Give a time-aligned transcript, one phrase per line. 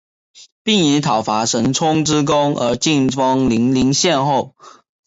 [0.63, 4.55] 并以讨伐沈充之功而进封零陵县侯。